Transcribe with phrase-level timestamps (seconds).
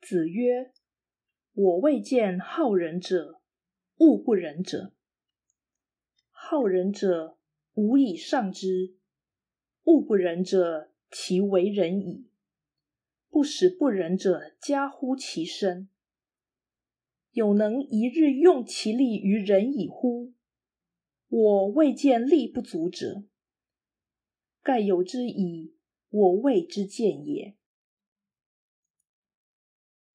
[0.00, 0.72] 子曰
[1.52, 3.40] ：“我未见好仁者，
[3.98, 4.94] 恶不仁者。
[6.30, 7.38] 好仁者，
[7.74, 8.96] 无以上之；
[9.84, 12.26] 恶不仁者，其为人矣。
[13.28, 15.88] 不使不仁者加乎其身。
[17.32, 20.32] 有能一日用其力于仁矣乎？
[21.28, 23.24] 我未见力不足者。
[24.62, 25.76] 盖有之矣，
[26.08, 27.54] 我未之见也。”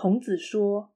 [0.00, 0.94] 孔子说：“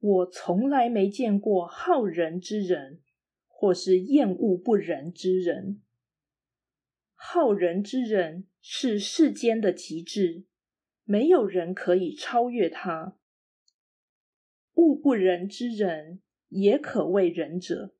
[0.00, 3.00] 我从来没见过好仁之人，
[3.46, 5.80] 或是厌恶不仁之人。
[7.14, 10.44] 好仁之人是世间的极致，
[11.04, 13.16] 没有人可以超越他。
[14.72, 17.94] 恶不仁之人也可谓仁者，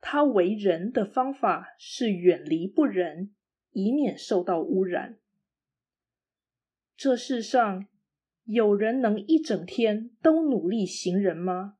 [0.00, 3.34] 他为人的方法是远离不仁，
[3.72, 5.18] 以免受到污染。
[6.96, 7.88] 这世上。”
[8.46, 11.78] 有人能一整天都努力行人吗？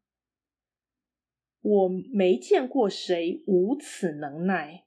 [1.61, 4.85] 我没见过谁无此能耐。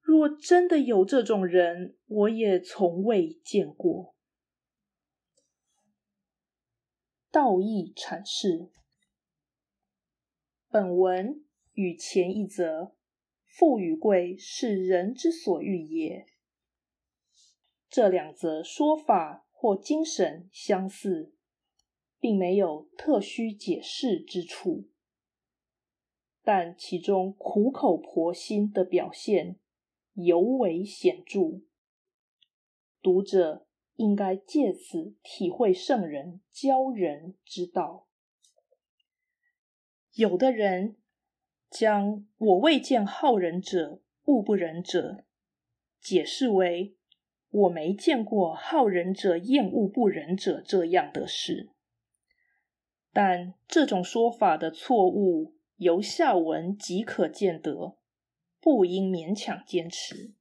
[0.00, 4.16] 若真的有这种人，我也从未见过。
[7.30, 8.70] 道义阐释：
[10.68, 11.44] 本文
[11.74, 12.96] 与前一则
[13.46, 16.26] “富与贵是人之所欲也”
[17.88, 19.46] 这两则说法。
[19.62, 21.32] 或精神相似，
[22.18, 24.88] 并没有特需解释之处，
[26.42, 29.60] 但其中苦口婆心的表现
[30.14, 31.60] 尤为显著。
[33.00, 38.08] 读者应该借此体会圣人教人之道。
[40.14, 40.96] 有的人
[41.70, 45.24] 将“我未见好人者，恶不仁者”
[46.02, 46.96] 解释为。
[47.52, 51.68] 我没见过好仁者厌恶不仁者这样的事，
[53.12, 57.98] 但这种说法的错误由下文即可见得，
[58.58, 60.32] 不应勉强坚持。